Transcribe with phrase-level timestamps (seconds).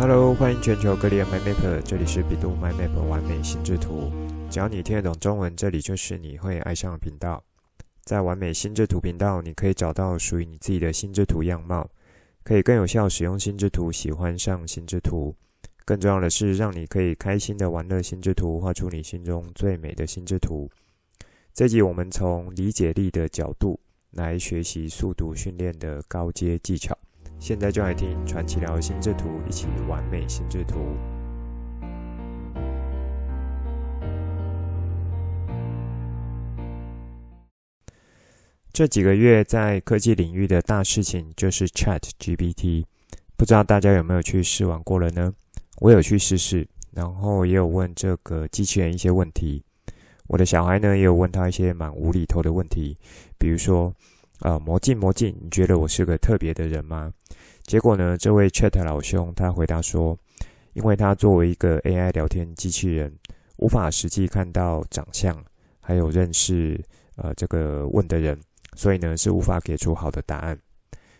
[0.00, 4.12] Hello，欢迎全球各地的 My Map，这里是比度 My Map 完美心智图。
[4.48, 7.42] 只要你听得懂中文，这里就是你会爱上的频道。
[8.04, 11.90] 在完美心智图频道，你可以找到属于你自己的心智图样貌，
[12.44, 15.34] 可以更有效使用心智图，喜欢上心智图。
[15.84, 20.70] 更重要的是，让你可以开心的玩乐心智图，画出你心中最美的心智图。
[21.52, 23.80] 这集我们从理解力的角度
[24.12, 26.96] 来学习速读训练的高阶技巧。
[27.40, 30.78] 现在就来听传奇聊心智图，一起完美心智图。
[38.72, 42.84] 这几个月在科技领域的大事情就是 ChatGPT，
[43.36, 45.32] 不知道大家有没有去试玩过了呢？
[45.78, 49.62] 我有去试试，然后也有问这个机器人一些问题。
[50.26, 52.96] 我的小孩呢，也有问他一些蛮无厘头的问题，
[53.38, 53.94] 比如说。
[54.40, 57.12] 啊、呃，魔镜魔镜，你觉得我是个特别的人吗？
[57.64, 60.16] 结果呢，这位 Chat 老兄他回答说，
[60.74, 63.12] 因为他作为一个 AI 聊天机器人，
[63.56, 65.36] 无法实际看到长相，
[65.80, 66.80] 还有认识
[67.16, 68.40] 呃这个问的人，
[68.74, 70.58] 所以呢是无法给出好的答案。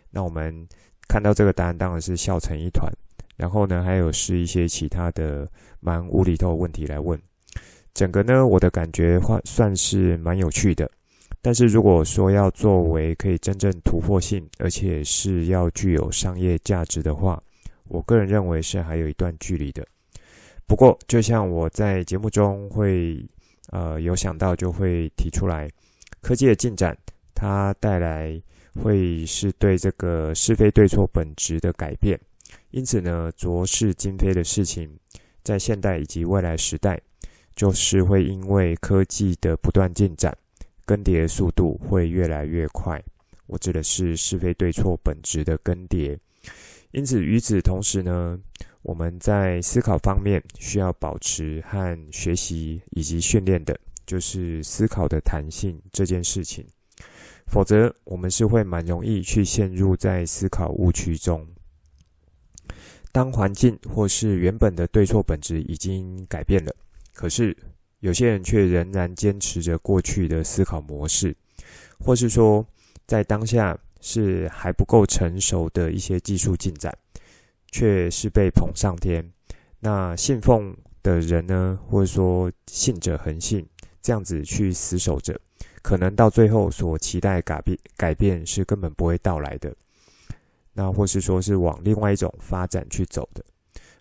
[0.09, 0.67] 那我们
[1.07, 2.89] 看到这个答案当然是笑成一团，
[3.35, 5.47] 然后呢还有是一些其他的
[5.81, 7.19] 蛮无厘头的问题来问，
[7.93, 10.89] 整个呢我的感觉算算是蛮有趣的。
[11.41, 17.41] 但是如果说要作为可以真正突破性，而且是要具有商业价值的话，
[17.87, 19.85] 我个人认为是还有一段距离的。
[20.67, 23.25] 不过，就像我在节目中会
[23.71, 25.69] 呃有想到，就会提出来，
[26.21, 26.95] 科技的进展
[27.33, 28.39] 它带来
[28.83, 32.19] 会是对这个是非对错本质的改变。
[32.71, 34.91] 因此呢，昨是今非的事情，
[35.41, 36.99] 在现代以及未来时代，
[37.55, 40.35] 就是会因为科技的不断进展。
[40.89, 42.99] 更迭的速度会越来越快，
[43.45, 46.17] 我指的是是非对错本质的更迭。
[46.89, 48.39] 因此，与此同时呢，
[48.81, 56.65] 我们在思考方面需要保持和学习以及训练的，就是思考的弹性这件事情。
[57.45, 61.47] 否则，我们是会蛮容易去陷入在思考误区中。
[63.11, 66.75] 当环境或是原本的对错本质已经改变了，
[67.13, 67.55] 可是，
[67.99, 71.35] 有些人却仍然坚持着过去的思考模式，
[71.99, 72.65] 或是说，
[73.05, 76.97] 在当下是还不够成熟的一些技术进展，
[77.71, 79.29] 却是被捧上天。
[79.79, 83.65] 那信奉的人呢，或者说信者恒信，
[84.01, 85.39] 这样子去死守着，
[85.81, 89.75] 可能到最后所期待改变改变是根本不会到来的。
[90.73, 93.43] 那或是说是往另外一种发展去走的。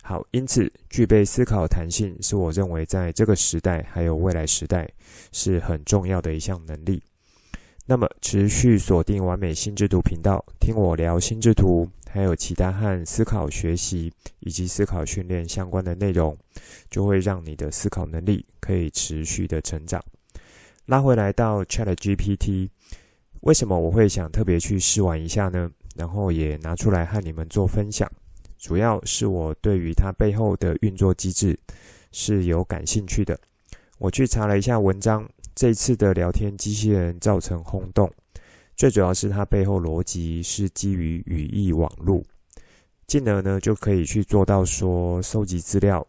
[0.09, 4.89] 好，因此具备思考弹性是我认为在这个时代还有未来时代
[5.33, 7.03] 是很重要的一项能力。
[7.85, 14.11] 那么，持续锁定完美心智图频道，听我聊心智图，还有其他和思考学习
[14.41, 16.35] 以及思考训练相关的内容，
[16.89, 20.03] 就会让你的思考能力可以持续的成长。
[20.87, 22.71] 拉回来到 ChatGPT，
[23.41, 25.71] 为什么我会想特别去试玩一下呢？
[25.97, 28.11] 然后也拿出来和你们做分享。
[28.59, 31.59] 主要是我对于它背后的运作机制
[32.13, 33.39] 是有感兴趣的。
[33.99, 38.13] 我去查了一下文章，这次的聊天机器人造成轰动，
[38.77, 42.23] 最主要是它背后逻辑是基于语义网络，
[43.07, 46.07] 进而呢就可以去做到说收集资料，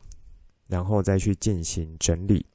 [0.68, 2.46] 然后再去进行整理。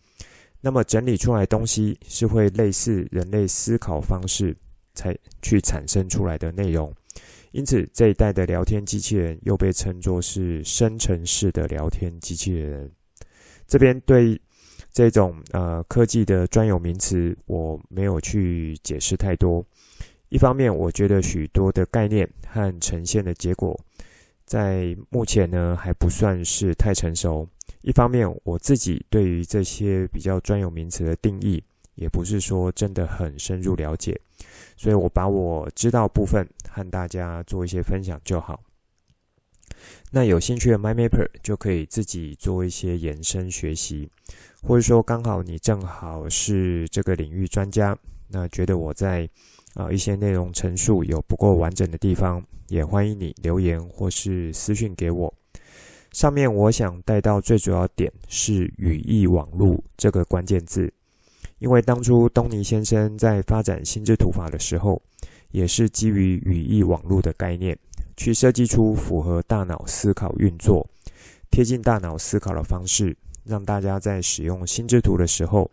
[0.60, 4.56] 那么整理出来东西是会类似人类思考方式
[4.94, 6.92] 才去产生出来的内容。
[7.54, 12.90] 因此，这一代的聊天机器人又被称作是生成式的聊天机器人。
[13.68, 14.36] 这边对
[14.92, 19.64] 这种呃科技的专有名词，我没有去解释太多。
[20.30, 23.78] 一方面，我觉得许多的概念和呈现的结果，
[24.44, 27.48] 在目前呢还不算是太成熟。
[27.82, 31.62] 一方面，我自己对于这些比较专有名词的定义，
[31.94, 34.20] 也不是说真的很深入了解。
[34.76, 38.60] 所以我把我知道部分和大家做一些分享就好。
[40.10, 44.08] 那有兴趣的 MyMapper 就可以自己做一些延伸学习，
[44.62, 47.96] 或者说刚好你正好是这个领域专家，
[48.28, 49.28] 那觉得我在
[49.74, 55.34] 啊一些内容陈述有不够完整的地方，也欢迎你留言或是私讯给我。
[56.12, 60.90] 上面我想带到最主要点是语义网路这个关键字。
[61.64, 65.00] 因为当初东尼先生在发展心智图法的时候，
[65.50, 67.74] 也是基于语义网络的概念，
[68.18, 70.86] 去设计出符合大脑思考运作、
[71.50, 75.70] 贴近大脑思考的方式，让大家在使用心智图的时候，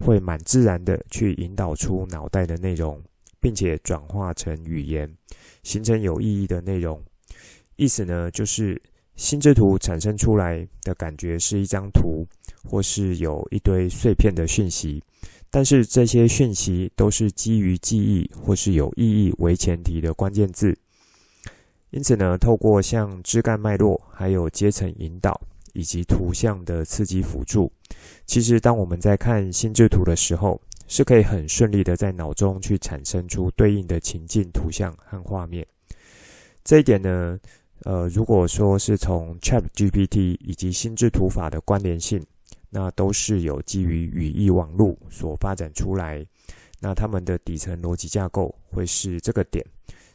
[0.00, 2.98] 会蛮自然的去引导出脑袋的内容，
[3.38, 5.14] 并且转化成语言，
[5.62, 6.98] 形成有意义的内容。
[7.76, 8.80] 意思呢，就是
[9.14, 12.26] 心智图产生出来的感觉是一张图，
[12.66, 15.02] 或是有一堆碎片的讯息，
[15.54, 20.76] 但是这些讯息都是基于记忆或是有意义为前提的关键字。
[21.90, 25.40] 因此呢，透过像枝干脉络、还有阶层引导
[25.72, 27.70] 以及图像的刺激辅助，
[28.26, 35.64] 其实当我们在看心智图的时候，是可以很顺利的在脑中去产生出对应的情境、图像和画面。
[36.64, 37.38] 这一点呢，
[37.84, 42.20] 呃，如果说是从 ChatGPT 以及心智图法的关联性，
[42.74, 46.26] 那都是有基于语义网络所发展出来。
[46.80, 49.64] 那他们的底层逻辑架构会是这个点，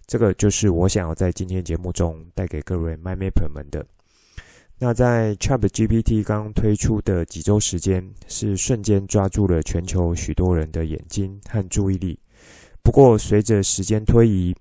[0.06, 3.86] 这个就是我想要在今天节目中带给各位 MyMapper 们的。
[4.78, 12.20] 那在 ChatGPT 刚推出的几周时间，是瞬间抓住了全球许多人的眼睛和注意力。
[12.84, 14.54] 不过，随着时间推移，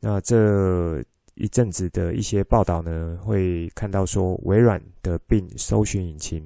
[0.00, 1.00] 那这
[1.36, 6.42] 一阵子的一些报道呢，会看到说，微软的并搜寻引擎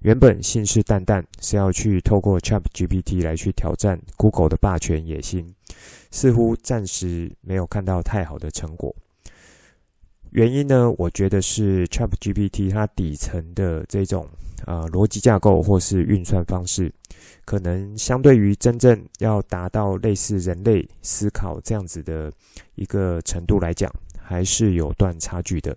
[0.00, 5.54] 原本信誓旦旦是要去透过 ChatGPT 来去挑战 Google 的霸权野心，
[6.10, 8.94] 似乎暂时没有看到太好的成果。
[10.30, 14.28] 原因呢，我觉得是 ChatGPT 它底层的这种
[14.66, 16.92] 呃逻辑架构或是运算方式，
[17.46, 22.30] 可能相对于真正要达到类似人类思考这样子的
[22.74, 23.88] 一个程度来讲，
[24.24, 25.76] 还是有段差距的。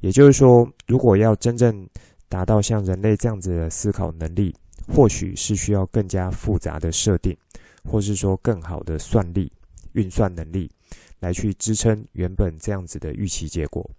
[0.00, 0.48] 也就是说，
[0.86, 1.86] 如果要真正
[2.28, 4.54] 达到像人类这样子的思考能力，
[4.86, 7.36] 或许是需要更加复杂的设定，
[7.84, 9.52] 或是说更好的算力、
[9.92, 10.70] 运算能力。
[11.18, 13.90] 来去支撑原本这样子的预期结果。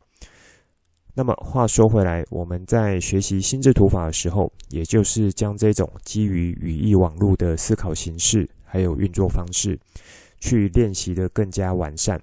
[1.16, 9.78] 那么话说回来，我们在学习心智图法的时候，也就是将这种基于语义网络的思考形式还有运作方式，
[10.40, 12.22] 去练习得更加完善。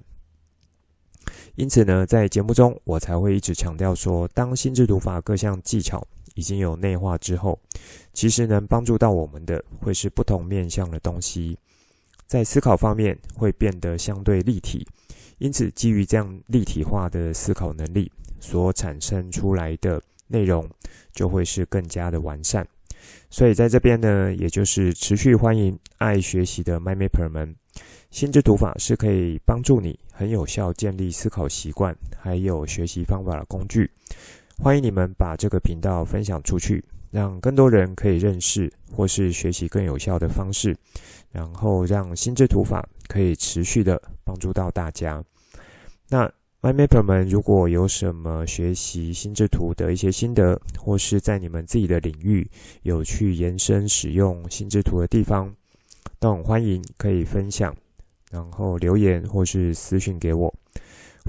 [1.57, 6.05] 因此呢，在节目中我才会一直强调说，当心智图法各项技巧
[6.35, 7.57] 已经有内化之后，
[8.13, 11.57] 其实能帮助到我们的会是不同面向的东西。
[12.27, 14.85] 在思考方面会变得相对立体，
[15.39, 18.11] 因此基于这样立体化的思考能力
[18.41, 20.69] 所产生出来的内容
[21.13, 22.67] 就会是更加的完善。
[23.31, 27.55] 所以在这边呢，也就是持续欢迎爱学习的 MyMapper 们，
[28.11, 33.91] 心智图法是可以帮助你很有效建立思考习惯，还有学习方法的工具。
[34.57, 36.83] 欢迎你们把这个频道分享出去。
[37.11, 40.77] 让更多人可以认识或是学习更有效的方式，
[41.31, 45.23] 然后让心智图法可以持续的帮助到大家。
[46.09, 46.29] 那
[46.61, 52.51] MyMapper 们如果有什么学习心智图的一些心得，或是在你们自己的领域
[52.83, 55.55] 有去延伸使用心智图的地方，
[56.19, 57.73] 都很欢迎可以分享，
[58.35, 60.53] 然后留言或是私讯给我，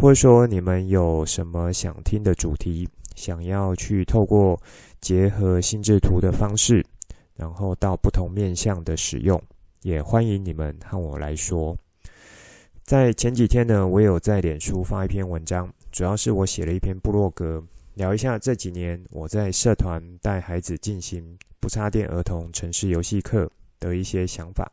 [0.01, 4.59] 或者说你们有什么想听的主题，想要去透过。
[5.01, 6.83] 结合心智图的方式，
[7.35, 9.39] 然后到不同面向的使用，
[9.83, 11.77] 也欢迎你们和我来说。
[12.83, 17.63] 在前几天呢，我有在脸书发一篇文章，主要是我写了一篇部落格，
[17.93, 23.47] 聊一下这几年我在社团带孩子进行不插电儿童城市游戏课
[23.79, 24.71] 的一些想法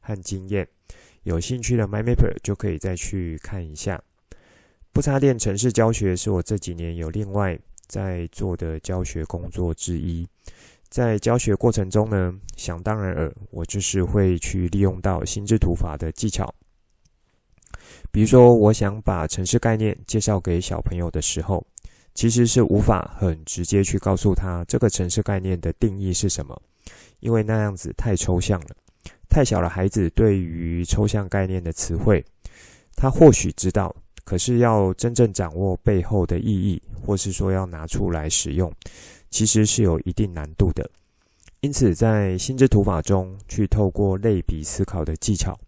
[0.00, 0.66] 和经验。
[1.22, 4.02] 有兴趣的 MyMapper 就可以再去看一下。
[4.92, 7.58] 不插电城市教学是我这几年有另外。
[7.88, 10.28] 在做的教学工作之一，
[10.90, 16.54] 在教学过程中呢，想当然尔，我就是会去利用到心智图法的技巧。
[18.12, 21.66] 比如说，我想把城市概念介绍给小朋友的时候，
[22.12, 26.60] 其实是无法很直接去告诉他这个城市概念的定义是什么，
[27.20, 28.76] 因为那样子太抽象了，
[29.28, 32.24] 太小的孩子对于抽象概念的词汇，
[32.96, 33.94] 他或许知道。
[34.24, 38.70] 可是要真正掌握背后的意义，或是说要拿出来使用，
[39.30, 40.86] 其实是有一定难度的。
[41.60, 45.58] 因此，在心智图法中，去透过类比思考的技巧，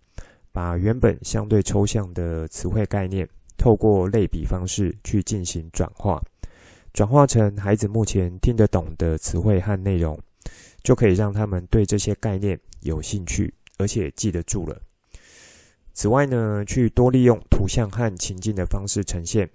[0.52, 3.26] 把原本相对抽象的词汇概念，
[3.56, 6.22] 透过类比方式去进行转化，
[6.92, 10.20] 转化成孩子目前听得懂的词汇和内容，
[10.82, 14.80] 就可以让他们对这些概念有兴趣，而且记得住了。
[15.92, 19.48] 此外呢，去多利用图像和情境的方式呈现，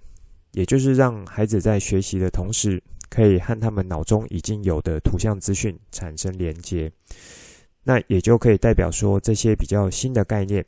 [0.52, 6.92] 也就是让孩子在学习的同时，可以和他们脑中已经有的图像资讯产生连接。
[7.82, 10.64] 那也就可以代表说，这些比较新的概念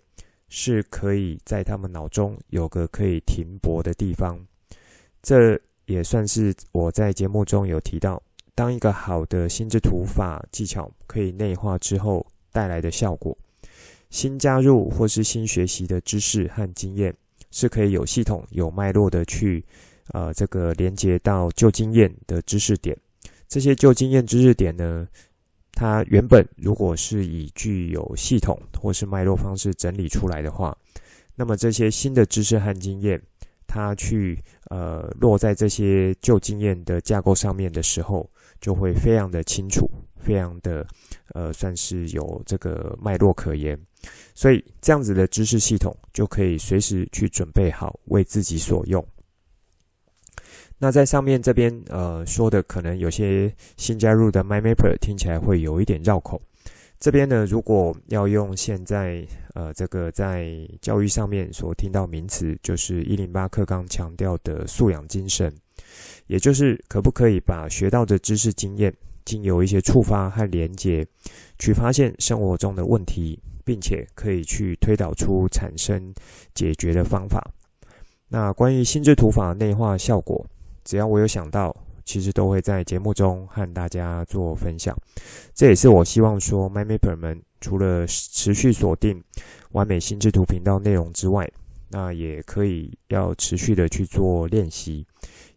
[0.48, 4.38] 是可以在他们脑中有个可以停泊的地方。
[5.20, 8.22] 这也算是我在节目中有提到，
[8.54, 13.36] 当一个好的心智图法技巧可以内化之后带来的效果。
[14.10, 17.14] 新加入或是新学习的知识和经验，
[17.50, 19.62] 是可以有系统、有脉络的去，
[20.12, 22.96] 呃这个连接到旧经验的知识点。
[23.48, 25.06] 这些旧经验知识点呢，
[25.72, 30.76] 它原本如果是以具有系统或是脉络方式整理出来的话，
[31.34, 33.20] 那么这些新的知识和经验，
[33.66, 38.28] 它去呃落在这些旧经验的架构上面的时候，
[38.60, 40.86] 就会非常的清楚，非常的
[41.34, 43.78] 呃算是有这个脉络可言。
[44.34, 49.04] 所以这样子的知识系统就可以随时去准备好为自己所用。
[50.78, 56.40] 那在上面这边呃说的，可能有些新加入的 MyMapper 听起来会有一点绕口。
[57.00, 60.48] 这边呢，如果要用现在呃这个在
[60.80, 65.52] 教育上面所听到名词，就是一零八课纲强调的素养精神，
[66.28, 68.94] 也就是可不可以把学到的知识经验，
[69.24, 71.04] 经由一些触发和连结，
[71.58, 76.14] 去发现生活中的问题，并且可以去推导出产生
[76.54, 77.44] 解决的方法。
[78.28, 80.46] 那关于心智图法内化效果。
[80.84, 84.96] 只要我有想到，其实都会在节目中和大家做分享。
[85.54, 89.22] 这也是我希望说，MyMapper 们除了持续锁定
[89.72, 91.46] 完美心智图频道内容之外，
[91.90, 95.06] 那也可以要持续的去做练习，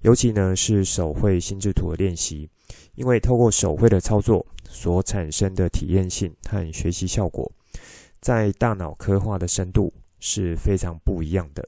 [0.02, 2.50] 尤其呢是手绘心智图的练习，
[2.96, 7.52] 因为透过手绘的操作所产生的体验性和学习效果，
[8.20, 11.68] 在大脑刻画的深度是非常不一样的。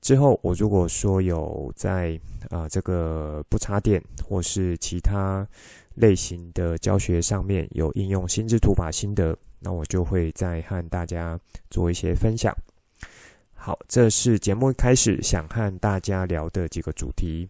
[0.00, 5.44] 之后，我如果说有在啊、这个不插电或是其他
[5.94, 11.38] 类型的教学上面有应用心智图法心得，那我就会再和大家
[11.70, 12.54] 做一些分享。
[13.66, 17.48] 好，这是节目开始想和大家聊的几个主题。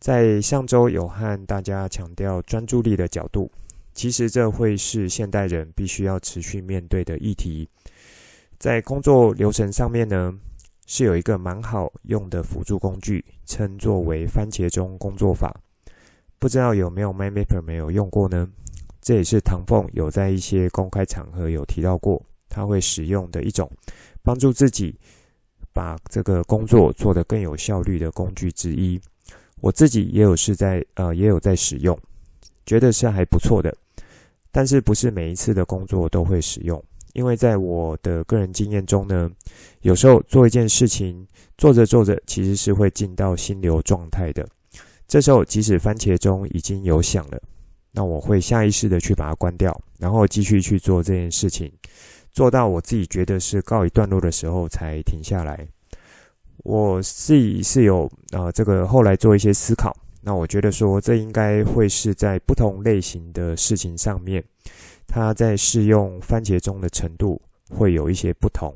[0.00, 3.48] 在上周有和大家强调专注力的角度，
[3.94, 7.68] 其实这会是现代人必须要持续面对的议题。
[8.58, 10.36] 在工作流程上面呢，
[10.88, 15.54] 是有一个蛮好用的辅助工具，称作为番茄钟工作法。
[16.40, 18.48] 不知道有没有 MyMapper 没有用过呢？
[19.00, 23.70] 这也是唐凤有在一些公开场合有提到过，他会使用的一种
[24.24, 24.98] 帮助自己
[25.72, 29.00] 把这个工作做得更有效率的工具之一。
[29.60, 31.98] 我自己也有是在呃也有在使用，
[32.66, 33.74] 觉得是还不错的。
[34.50, 36.82] 但是不是每一次的工作都会使用。
[37.14, 39.30] 因为在我的个人经验中呢，
[39.82, 41.26] 有时候做一件事情，
[41.58, 44.46] 做着做着，其实是会进到心流状态的。
[45.06, 47.38] 这时候，即使番茄钟已经有响了，
[47.90, 51.70] 那我会下意识的去把它关掉，然后继续去做这件事情，
[52.32, 55.66] 做到我自己觉得是告一段落的时候才停下来。
[56.64, 64.42] 我自己是有啊、呃，这个后来做一些思考，那我觉得说，这应该会是在不同类型的事情上面。
[65.06, 68.74] 它在适用番茄钟的程度会有一些不同，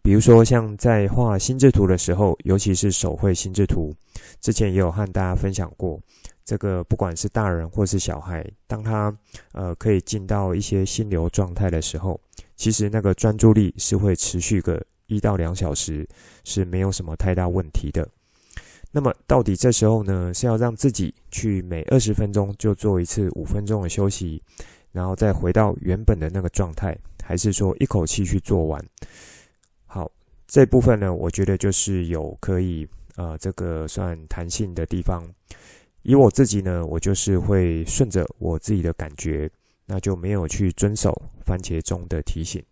[0.00, 3.92] 比如说像在画心智图的时候，尤其是手绘心智图，
[4.40, 6.00] 之前也有和大家分享过，
[6.48, 9.14] 这个不管是大人或是小孩，当他
[9.52, 12.18] 呃可以进到一些心流状态的时候，
[12.56, 16.08] 其实那个专注力是会持续个一到两小时，
[16.44, 18.08] 是没有什么太大问题的。
[18.90, 24.42] 那么到底这时候呢，是要让自己去每二十分钟就做一次五分钟的休息？
[24.90, 28.82] 然后再回到原本的那个状态，还是说一口气去做完？
[29.84, 30.10] 好，
[30.46, 35.22] 这部分呢，我觉得就是有可以呃，这个算弹性的地方。
[36.02, 39.50] 以我自己呢，我就是会顺着我自己的感觉，
[39.86, 41.14] 那就没有去遵守
[41.44, 42.62] 番茄钟的提醒。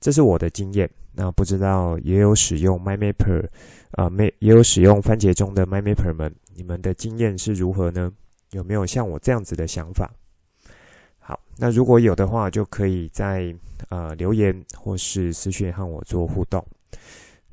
[0.00, 0.88] 这是我的经验。
[1.12, 3.44] 那不知道也有使用 MyMapper
[3.92, 8.12] 啊，没也有使用番茄钟的 MyMapper 们，你们的经验是如何呢？
[8.52, 10.08] 有没有像我这样子的想法？
[11.18, 13.52] 好，那如果有的话，就可以在
[13.88, 16.64] 呃留言或是私讯和我做互动。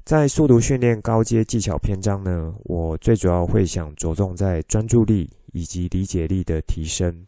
[0.06, 7.26] 在速读训练高阶技巧篇章呢，我最主要会想着重在专注力以及理解力的提升。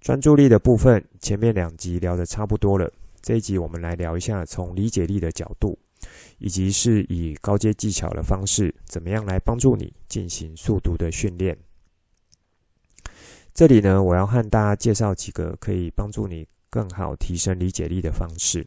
[0.00, 5.78] 专注力的部分，前面两集聊得差不多了，这一集我们来聊一下从理解力的角度，
[6.38, 11.56] 以及是以高阶技巧的方式，怎么样来帮助你进行速读的训练。
[13.54, 18.66] 这里呢，我要和大家介绍几个可以帮助你更好提升理解力的方式。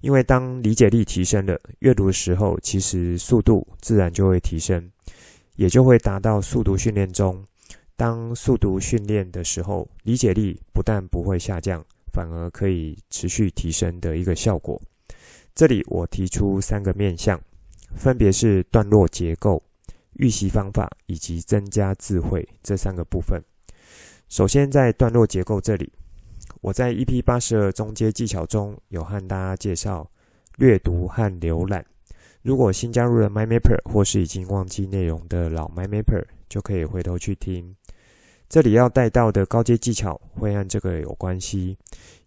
[0.00, 4.90] 因为当理解力提升了，阅读的时候，其实速度自然就会提升，
[5.56, 7.42] 也就会达到速读训练中。
[7.96, 14.80] 当速读训练的时候，理解力不但不会下降，反而可以持续提升的一个效果。
[15.54, 17.40] 这里我提出三个面向，
[17.94, 19.62] 分别是段落结构、
[20.14, 23.40] 预习方法以及增加智慧这三个部分。
[24.28, 25.92] 首先，在段落结构这里，
[26.62, 30.08] 我在 EP 八十二中阶技巧中有和大家介绍
[30.58, 31.84] 阅读和浏览，
[32.40, 37.74] 如果新加入了 MyMapper 或是已经忘记内容的老 MyMapper，就可以回头去听。
[38.48, 41.76] 这里要带到的高阶技巧会和这个有关系，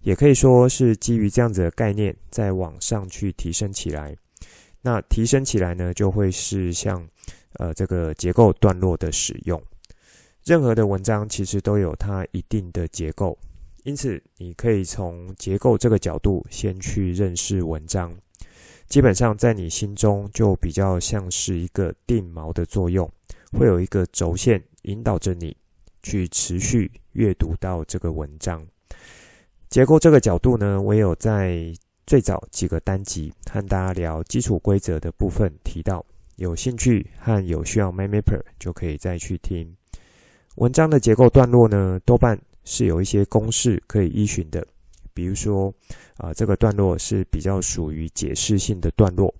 [0.01, 4.13] 也可以说是基于这样子的概念，再往上去提升起来。
[4.81, 7.07] 那提升起来呢，就会是像
[7.53, 9.61] 呃这个结构段落的使用。
[10.43, 13.37] 任何的文章其实都有它一定的结构，
[13.85, 18.11] 因此你可以从结构这个角度先去认识文章。
[18.87, 23.07] 基本上，在你心中就比较像是一个定锚的作用，
[23.51, 25.55] 会有一个轴线引导着你
[26.01, 28.65] 去持续阅读到这个文章。
[29.69, 31.71] 结构这个角度呢，我有在
[32.07, 36.03] 最早几个单集和大家聊基础规则的部分提到，
[36.37, 39.75] 有兴趣和有需要 m y m a p e r 就可以再去听。
[40.55, 44.65] 文章的结构段落呢，多半是有一些公式可以依循的。
[45.13, 45.73] 比如说，
[46.17, 49.33] 啊、这个段落是比较属于解释性的段落，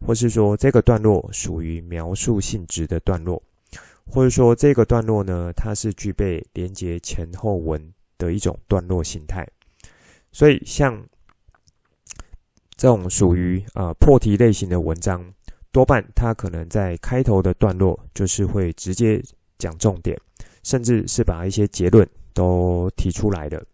[0.00, 3.40] 或是说这个段落属于描述性质的段落，
[4.04, 7.80] 或者说这个段落呢，它是具备连接前后文
[8.18, 9.46] 的一种段落形态。
[10.32, 11.00] 所以，像
[12.76, 15.24] 这种属于啊、破题类型的文章，
[15.70, 19.22] 多半它可能在开头的段落就是会直接
[19.56, 20.18] 讲重点，
[20.64, 23.64] 甚至是把一些结论都提出来的。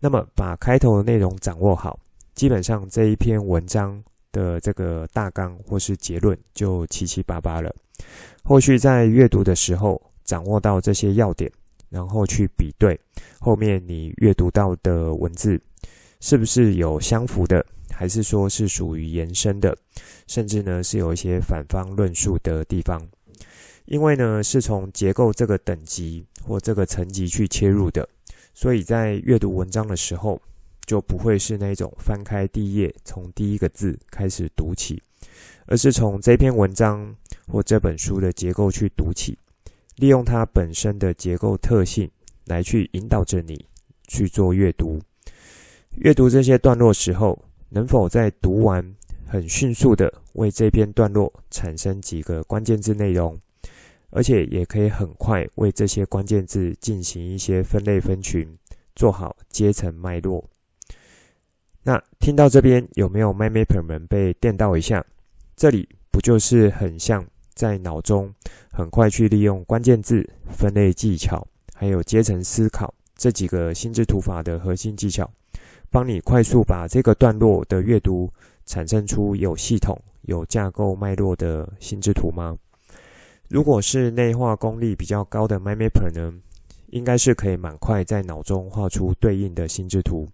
[0.00, 1.98] 那么，把开头的内容掌握好，
[2.34, 7.74] 基本上这一篇文章的这个大纲或是结论就七七八八了。
[8.44, 11.50] 后续在阅读的时候，掌握到这些要点，
[11.88, 12.98] 然后去比对
[13.40, 15.60] 后面你阅读到的文字
[16.20, 19.76] 是不是有相符的，还是说是属于延伸的，
[20.28, 23.04] 甚至呢是有一些反方论述的地方。
[23.90, 28.06] 因为呢是从结构这个等级或这个层级去切入的。
[28.52, 30.40] 所以在阅读文章的时候，
[30.84, 35.02] 就不会是那种翻开第一页，从第一个字开始读起，
[35.66, 37.14] 而是从这篇文章
[37.46, 39.38] 或这本书的结构去读起，
[39.96, 42.10] 利用它本身的结构特性
[42.44, 43.64] 来去引导着你
[44.06, 45.00] 去做阅读。
[45.92, 48.94] 阅读这些段落时候，能否在读完
[49.26, 53.38] 很迅速的为这篇段落产生几个关键字内容？
[54.10, 58.48] 而且也可以很快为这些关键字进行一些分类分群，
[58.96, 60.44] 做好阶层脉络。
[61.82, 65.04] 那听到这边有没有 MyMapper 们被电到一下？
[65.56, 68.32] 这里不就是很像在脑中
[68.72, 75.30] 很快去利用关键字、分类技巧，还有阶层思考这几个心智图法的核心技巧，
[75.90, 78.30] 帮你快速把这个段落的阅读
[78.66, 82.56] 产生出有系统、有架构脉络的心智图吗？
[83.48, 86.34] 如果是内化功力比较高的 MyMapper 呢，
[86.88, 90.28] 应该是可以蛮快在脑中画出对应的心智图。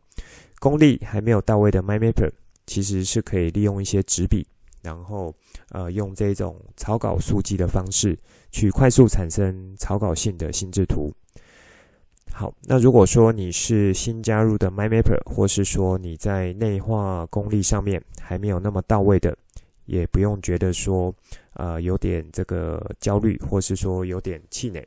[0.59, 2.31] 功力还没有到位的 MyMapper，
[2.67, 4.45] 其实是可以利用一些纸笔，
[4.83, 5.33] 然后
[5.71, 8.19] 呃用这种草稿速记的方式，
[8.51, 11.13] 去快速产生草稿性的心智图。
[12.33, 19.39] 好，那如果说你是新加入的 MyMapper，或是说你在内化功力上面还没有那么到位的，
[19.85, 21.15] 也不用觉得说。
[21.55, 24.87] 呃，有点这个焦虑，或是说有点气馁，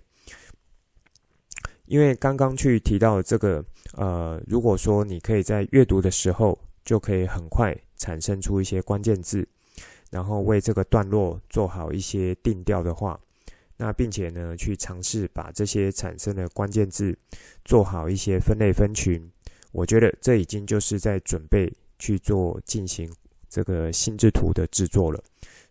[1.86, 9.48] 因为刚刚去提到这个，呃，如果说你可以在阅读的时候就可以很快产生出一些关键字，
[10.12, 13.20] 然后为这个段落做好一些定调的话，
[13.78, 17.18] 那并且呢去尝试把这些产生的关键字
[17.64, 19.32] 做好一些分类分群，
[19.72, 23.10] 我觉得这已经就是在准备去做进行
[23.50, 25.24] 这个心智图的制作了。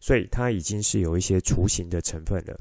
[0.07, 2.57] 所以它已经是有一些雏形的成分了。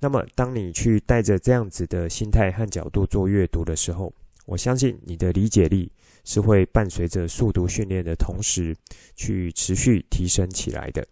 [0.00, 4.12] 那么，当你去带着这样子的心态和角度做阅读的时候，
[4.44, 5.88] 我相信你的理解力
[6.24, 8.74] 是会伴随着速读训练的同时，
[9.14, 11.06] 去持续提升起来的。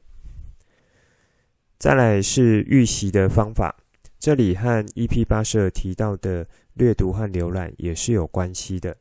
[1.78, 3.72] 再来是预习的方法，
[4.18, 8.96] 这里和 EP82 提到的略读和浏览也是有关系的。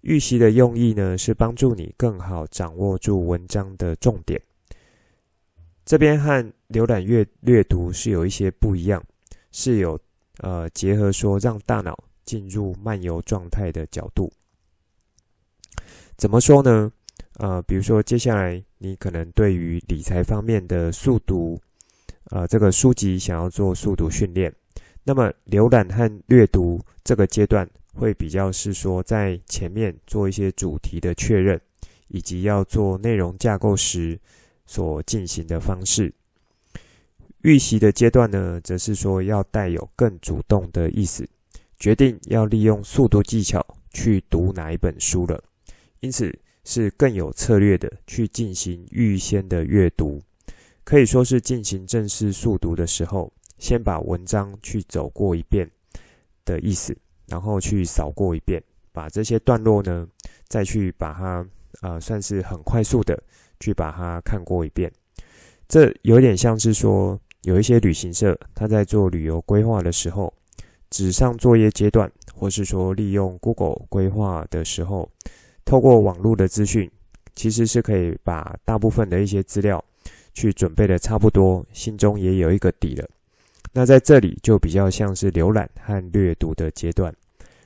[0.00, 4.42] 预习的用意呢，是帮助你更好掌握住文章的重点。
[5.84, 9.04] 这边和浏览阅阅读是有一些不一样，
[9.52, 10.00] 是有
[10.38, 11.94] 呃结合说让大脑
[12.24, 14.32] 进入漫游状态的角度。
[16.16, 16.90] 怎么说呢？
[17.34, 21.60] 呃，比如说接下来你可能对于理财方面的速读，
[22.30, 24.50] 呃，这个书籍想要做速读训练，
[25.02, 31.60] 那么浏览和阅读这个阶段会比较是说在前面做一些主题的确认，
[32.08, 34.18] 以及要做内容架构时。
[34.66, 36.12] 所进行的方式，
[37.42, 41.28] 预习的阶段呢，则是说要带有更主动的意思，
[41.78, 45.42] 决定要利用速读技巧去读哪一本书了。
[46.00, 50.22] 因此，是更有策略的去进行预先的阅读，
[50.82, 55.70] 可以说是进行正式速读的时候，先把文章去走过一遍
[56.44, 56.96] 的意思，
[57.26, 60.06] 然后去扫过一遍，把这些段落呢，
[60.48, 61.46] 再去把它
[61.82, 63.22] 呃，算是很快速的
[63.64, 64.92] 去把它看过一遍。
[65.66, 70.30] 这有点像是说，有一些旅行社他在做旅游规划的时候，
[70.90, 75.10] 纸上作业阶段，或是说利用 Google 规划的时候，
[75.64, 76.90] 透过网络的资讯，
[77.34, 79.82] 其实是可以把大部分的一些资料
[80.34, 83.08] 去准备的差不多，心中也有一个底了。
[83.72, 87.12] 那在这里就比较像是浏览和略读的阶段。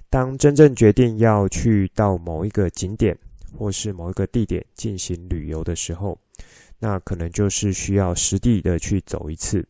[0.09, 3.19] 当真正决定要去到某一个景点
[3.57, 6.19] 或是某一个地点进行旅游的时候，
[6.79, 9.67] 那可能就是需要实地的去走一次，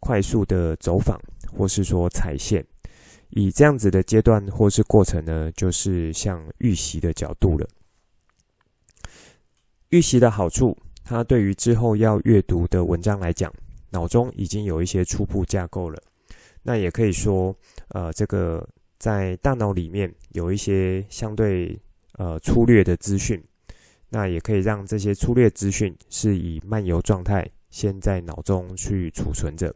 [0.00, 2.64] 快速的走访或是说踩线。
[3.30, 7.66] 以这样子的阶段或是过程呢，就是像预习的角度了。
[9.88, 13.52] 预习的好处，它对于之后要阅读的文章来讲，
[13.90, 15.98] 脑中已经有一些初步架构了。
[16.62, 17.56] 那也可以说，
[17.88, 18.66] 呃，这个
[18.98, 21.78] 在大脑里面有一些相对
[22.18, 23.42] 呃粗略的资讯，
[24.08, 29.74] 那也可以让这些粗略资讯是以漫游状态先在脑中去储存着。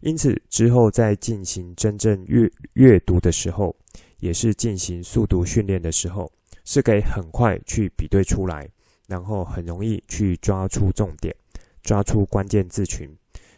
[0.00, 3.74] 因此，之后在进行真正阅阅读的时候，
[4.20, 6.30] 也是进行速读训练的时候，
[6.64, 8.68] 是可以很快去比对出来，
[9.06, 11.34] 然后很容易去抓出重点，
[11.82, 13.10] 抓出关键字群，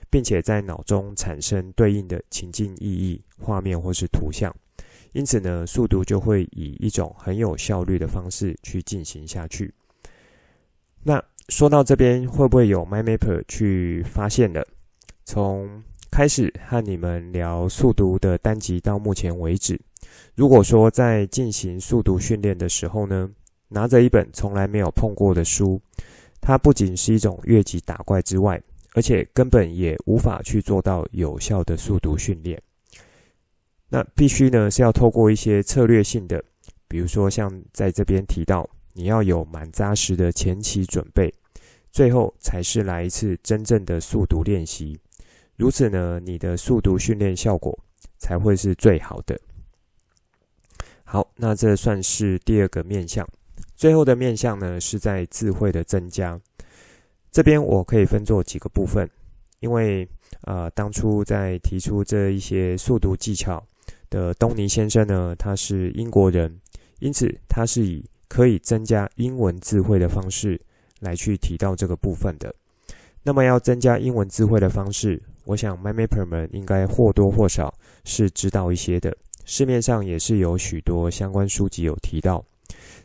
[0.09, 4.55] 并且在脑中产生对应的情境意义、画面或是图像。
[5.13, 9.73] 因此呢，速读就会以一种很有效率的方式去进行下去。
[11.03, 14.65] 那说到这边，会不会有 m y m a p e r 去发现了？
[15.25, 19.81] 从开始和你们聊速读的单集到目前为止，
[20.35, 23.31] 如果说在进行速读训练的时候呢，
[23.69, 25.81] 拿着一本从来没有碰过的书，
[26.41, 28.61] 它不仅是一种越级打怪之外，
[28.95, 32.61] 而且根本也无法去做到有效的速读训练。
[33.91, 36.43] 那必须呢是要透过一些策略性的，
[36.89, 41.31] 比如说像在这边提到，你要有蛮扎实的前期准备，
[41.91, 44.99] 最后才是来一次真正的速读练习。
[45.57, 47.79] 如此呢，你的速读训练效果
[48.17, 49.39] 才会是最好的。
[51.05, 53.29] 好，那这算是第二个面向。
[53.75, 56.41] 最后的面向呢，是在智慧的增加。
[57.33, 59.11] 这边我可以分作几个部分，
[59.59, 60.09] 因为
[60.43, 63.63] 呃，当初在提出这一些速读技巧
[64.11, 66.61] 的东尼先生呢，他是英国人，
[66.99, 70.61] 因此他是以可以增加英文字汇的方式
[70.99, 72.55] 来去提到这个部分的。
[73.23, 77.73] 那么要增加英文字汇的方式，我想 MyMapper 们应该或多或少
[78.05, 82.45] 是知道一些的，市面上也是有许多相关书籍有提到，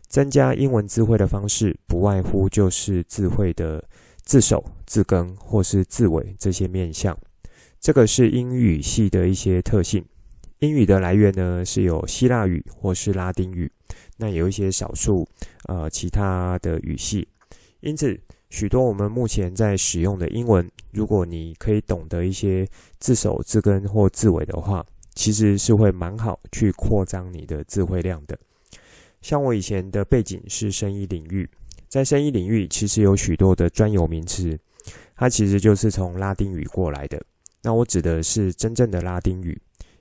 [0.08, 3.84] 增加英文字汇的方式，不外乎就是字汇的
[4.24, 7.18] 字首、字根或是字尾这些面向。
[7.82, 10.04] 这个是英语系的一些特性。
[10.60, 13.72] 英语的来源呢，是有希腊语或是拉丁语，
[14.18, 15.28] 那有一些少数
[15.68, 17.28] 呃其他的语系，
[17.82, 18.20] 因此。
[18.52, 22.66] 许多我们目前在使用的英文，如果你可以懂得一些
[23.00, 28.38] 字首、字根或字尾的话，其实是会蛮好去扩张你的词汇量的。
[29.22, 31.50] 像我以前的背景是生意领域，
[31.90, 34.58] 在生意领域其实有许多的专有名词，
[35.18, 37.22] 它其实就是从拉丁语过来的。
[37.62, 39.60] 那我指的是真正的拉丁语，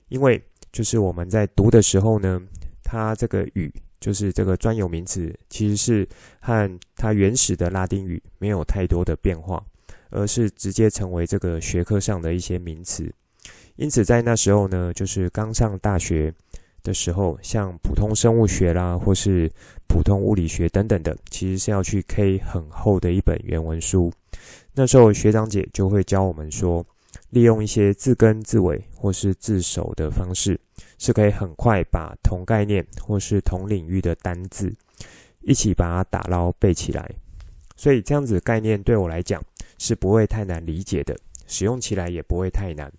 [0.09, 0.41] 因为
[0.71, 2.41] 就是我们在读的时候呢，
[2.83, 3.71] 它这个语。
[3.97, 6.07] 就是这个专有名词，其实是
[6.39, 9.65] 和它原始的拉丁语没有太多的变化，
[10.11, 13.11] 而是直接成为这个学科上的一些名词。
[13.77, 16.31] 因此，在那时候呢，就是刚上大学
[16.83, 19.51] 的时候，像普通生物学啦，或是
[19.87, 24.13] 普通物理学等等的，其实是要去 K 很厚的一本原文书。
[24.75, 26.85] 那时候学长姐就会教我们说，
[27.35, 30.59] 利用一些字根、字尾或是自首的方式。
[30.97, 34.73] 是可以很快把同概念或是同领域的单字
[35.41, 37.09] 一起把它打捞背起来，
[37.75, 39.43] 所以这样子概念对我来讲
[39.77, 41.15] 是不会太难理解的，
[41.47, 42.91] 使用起来也不会太难。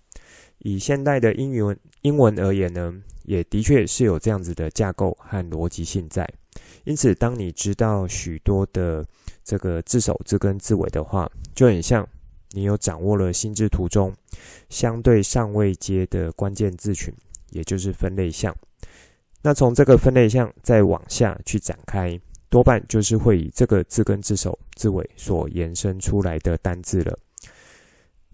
[0.59, 6.27] 以现代的英语文英文而言呢，也的确是有这样子的架构和逻辑性在。
[6.83, 9.03] 因此，当你知道许多的
[9.43, 12.07] 这个自首、字根、字尾的话，就很像
[12.51, 14.13] 你有掌握了心智图中
[14.69, 17.13] 相对上位阶的关键字群。
[17.51, 18.53] 也就是分类项，
[19.41, 27.17] 那从这个分类项再往下去展开，多半就是会以这个字根、字首、字尾所延伸出来的单字了。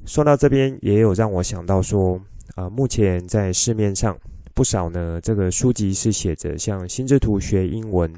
[0.08, 2.19] 说到这边，也有让我想到说，
[2.56, 4.17] 啊、目前在市面上
[4.56, 8.12] 不少呢，这个书籍是写着像心智图学英文，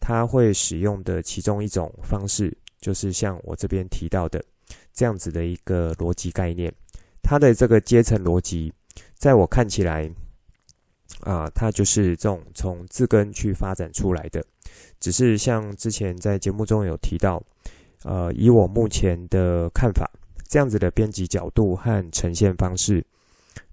[0.00, 4.44] 它会使用的其中一种方式，就是像我这边提到的，
[4.94, 6.72] 这样子的一个逻辑概念。
[7.22, 8.72] 它的这个阶层逻辑，
[9.16, 10.10] 在我看起来，
[11.20, 14.44] 啊，它就是这种从字根去发展出来的。
[15.00, 17.42] 只是像之前在节目中有提到，
[18.04, 20.10] 呃，以我目前的看法，
[20.48, 23.04] 这样子的编辑角度和呈现方式，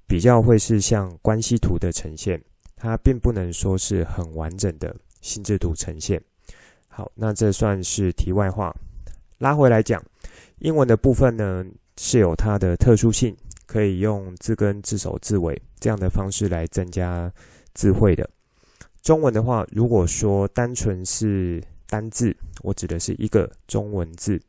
[0.08, 2.42] 比较会是像关系图的呈现，
[2.76, 6.22] 它并不能说是很完整的心智图呈现。
[6.88, 8.76] 好，那这算是题外话。
[9.38, 10.04] 拉回来讲，
[10.62, 11.66] 英文的部分呢，
[11.98, 17.32] 是有它的特殊性，可以用字根、字首、字尾这样的方式来增加
[17.74, 18.30] 智慧的。
[19.02, 24.40] 中文的话，如果说单纯是单字，我指的是一个中文字，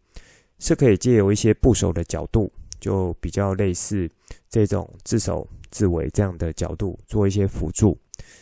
[0.58, 4.06] 是可以借由一些部首的角度，就比较类似
[4.50, 7.96] 这种字首、字尾这样的角度做一些辅助。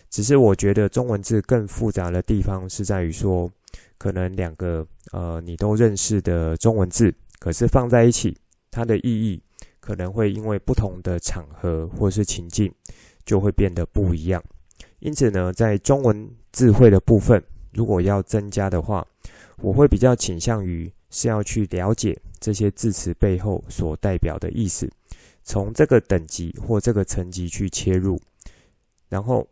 [0.09, 3.49] 只是我觉得中文字更复杂的地方是在于说，
[3.97, 8.37] 可能两个呃你都认识的中文字，可是放在一起，
[8.71, 9.43] 它的意义
[9.81, 12.73] 可能会因为不同的场合或是情境，
[13.25, 14.41] 就会变得不一样。
[15.01, 19.05] 因此呢，在中文智慧的部分，如果要增加的话，
[19.57, 24.91] 我会比较倾向于是要去了解这些字词背后所代表的意思，
[25.43, 28.21] 从这个等级或这个层级去切入，
[29.09, 29.49] 然后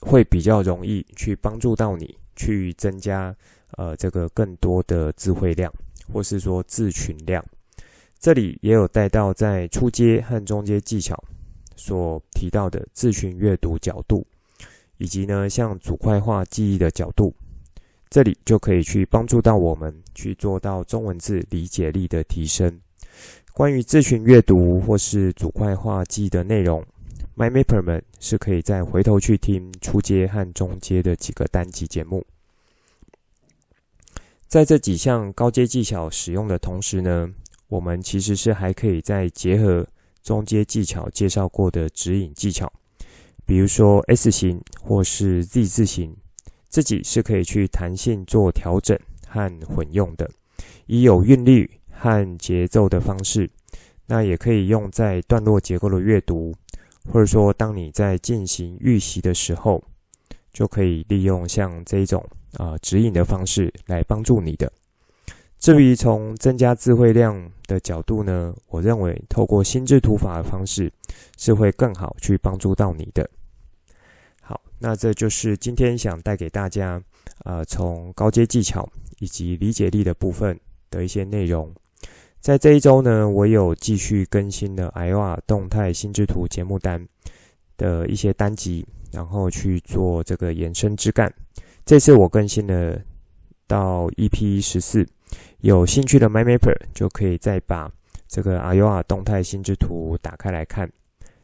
[0.00, 3.34] 会比较容易去帮助到你去增加
[3.72, 5.70] 呃这个更多的智慧量，
[6.12, 7.44] 或是说字群量。
[8.18, 11.16] 这里也有带到在初阶和中阶技巧
[11.76, 14.26] 所提到的字群阅读角度。
[14.98, 17.34] 以及呢，像组块化记忆的角度，
[18.10, 22.78] 这里就可以去帮助到我们去做到中文字理解力的提升。
[23.54, 26.84] 关于字群阅读或是组块化记忆的内容
[27.34, 32.22] ，MyMapper 们是可以再回头去听初阶和中阶的几个单集节目。
[34.50, 37.32] 在这几项高阶技巧使用的同时呢，
[37.68, 39.86] 我们其实是还可以再结合
[40.24, 42.70] 中阶技巧介绍过的指引技巧。
[43.46, 46.16] 比如说 S 型或是 Z 字型，
[46.68, 50.28] 自己是可以去弹性做调整和混用的，
[50.86, 53.48] 以有韵律和节奏的方式。
[54.06, 56.52] 那也可以用在段落结构的阅读，
[57.08, 59.80] 或者说当你在进行预习的时候，
[60.52, 64.70] 就可以利用像这种啊、指引的方式来帮助你的。
[65.58, 70.90] 至于从增加智慧量的角度呢，我认为透过心智图法的方式
[71.36, 73.28] 是会更好去帮助到你的。
[74.40, 77.02] 好那这就是今天想带给大家，
[77.44, 80.58] 呃，从高阶技巧以及理解力的部分
[80.90, 81.70] 的一些内容。
[82.40, 87.06] 在这一周呢，我有继续更新了 Aoa 动态心智图节目单
[87.76, 91.30] 的一些单集，然后去做这个延伸枝干。
[91.90, 92.96] 这次我更新了
[93.66, 95.04] 到 EP 十四，
[95.58, 97.90] 有兴趣的 MyMapper 就可以再把
[98.28, 100.88] 这个 Aoa 动态心智图打开来看。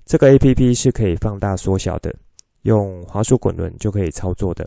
[0.05, 2.15] 这个 APP 是可以放大缩小的。
[2.63, 4.65] 用滑鼠滚轮就可以操作的。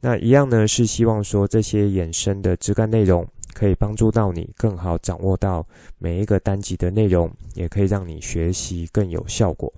[0.00, 5.62] 那一样呢，是希望说这些衍生的枝干内容可以帮助到你更好掌握到
[5.98, 9.70] 每一个单集的内容，也可以让你学习更有效果。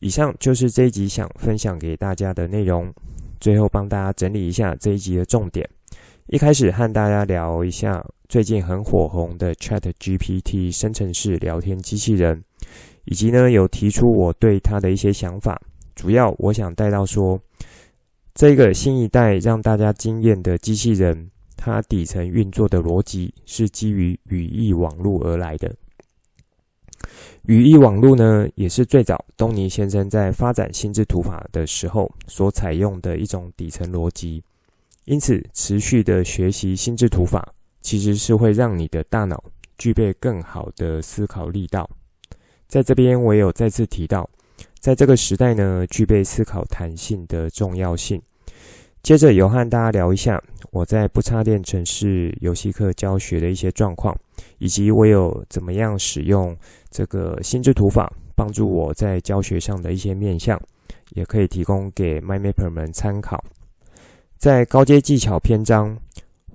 [0.00, 2.92] 以上就是这一集想分享给大家的内容。
[3.44, 5.68] 最后帮大家整理一下这一集的重点。
[6.28, 12.42] 一开始和大家聊一下最近很火红的 ChatGPT 生成式聊天机器人，
[13.04, 15.60] 以及呢有提出我对它的一些想法。
[15.94, 17.38] 主要我想带到说，
[18.32, 25.70] 这个新一代让大家惊艳的机器人，它底层运作的逻辑是基于语义网络而来的。
[27.46, 34.42] 语义网络呢，也是最早东尼先生在发展心智图法的时候所采用的一种底层逻辑。
[35.04, 37.46] 因此，持续的学习心智图法，
[37.82, 39.44] 其实是会让你的大脑
[39.76, 41.88] 具备更好的思考力道。
[42.66, 44.28] 在这边，我也有再次提到。
[44.80, 48.20] 在这个时代呢，具备思考弹性的重要性。
[49.02, 54.18] 接着有和大家聊一下我在不插电城市游戏课教学的一些状况，
[54.64, 56.56] 以及我有怎么样使用
[56.90, 60.58] 这个心智图法帮助我在教学上的一些面向，
[61.10, 63.44] 也可以提供给 MyMapper 们参考。
[64.38, 65.94] 在高阶技巧篇章，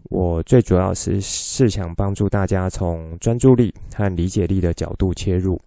[0.05, 5.61] 我最主要是是想帮助大家从专注力和理解力的角度切入。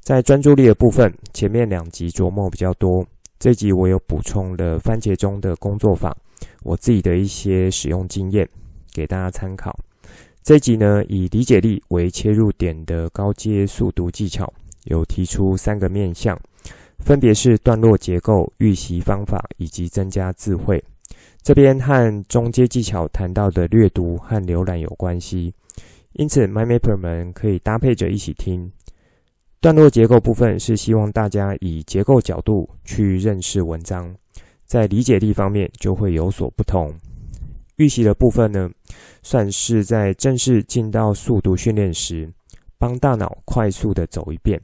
[0.00, 3.02] 在专注力的部分，前面两集琢磨比较多，
[3.38, 6.14] 这集我有补充了番茄钟的工作法，
[6.62, 8.46] 我自己的一些使用经验
[8.92, 9.74] 给大家参考。
[10.46, 14.48] 这集呢，以理解力为切入点的高阶速读技巧，
[14.84, 16.40] 有提出三个面向，
[17.00, 20.80] 分别是段落结构、预习方法以及增加智慧。
[21.42, 25.52] 这边和中阶技巧谈到的略读和浏览有关系。
[26.12, 28.70] 因此 MyMapper 们可以搭配着一起听。
[29.60, 34.14] 段落结构部分是希望大家以结构角度去认识文章，
[34.64, 36.94] 在理解力方面就会有所不同。
[37.76, 38.70] 预习的部分呢，
[39.22, 42.30] 算是在正式进到速读训练时，
[42.78, 44.60] 帮大脑快速的走一遍。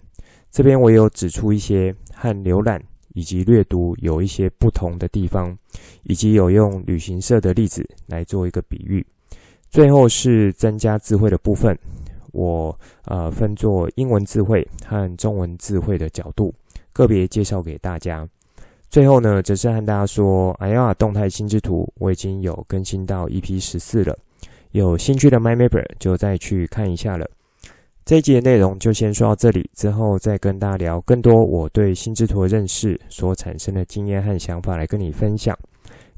[0.50, 2.82] 这边我有指出一些和浏览
[3.14, 5.56] 以及阅读有一些不同的地方，
[6.04, 9.04] 以及有用旅行社的例子来做一个比喻。
[9.70, 11.78] 最后是增加智慧的部分，
[12.32, 16.52] 我呃分作英文智慧和中文智慧的角度，
[16.92, 18.28] 个别介绍给大家。
[18.92, 24.14] 最后呢，则是和大家说，Ayala 动态心智图我已经有更新到 EP 十四了，
[24.72, 27.26] 有兴趣的 MyMapper 就再去看一下了。
[28.04, 35.58] 这一集的内容就先说到这里，之后再跟大家聊更多我对心智图的认识所产生的经验和想法来跟你分享，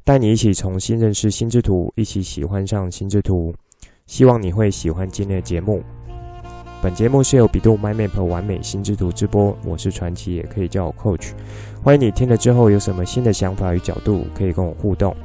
[0.03, 3.55] 带你一起重新认识心智图，一起喜欢上心智图。
[4.07, 5.81] 希望你会喜欢今天的节目。
[6.85, 11.31] 本节目是由比度 MyMap 完美心智图直播，我是传奇，也可以叫我 Coach。
[11.83, 15.17] 欢迎你听了之后有什么新的想法与角度，可以跟我互动，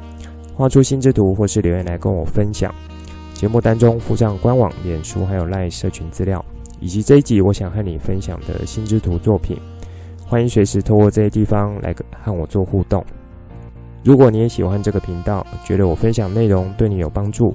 [0.55, 2.73] 画出心智图或是留言来跟我分享。
[3.33, 6.43] 节目当中附上官网、脸书还有 LINE 社群资料，
[6.79, 9.57] 以及这一集我想和你分享的心智图作品。
[10.25, 11.93] 欢迎随时透过这些地方来
[12.23, 13.03] 和我做互动。
[14.01, 17.53] 如果你也喜欢这个频道，觉得我分享内容对你有帮助，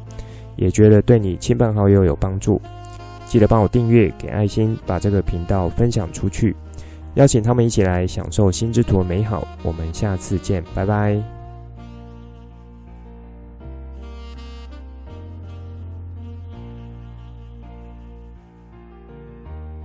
[0.56, 2.60] 也觉得对你亲朋好友有帮助。
[3.34, 6.54] 记得帮我订阅、给爱心，把这个频道分享出去，
[7.14, 9.44] 邀请他们一起来享受心之图的美好。
[9.64, 11.43] 我们下次见，拜拜。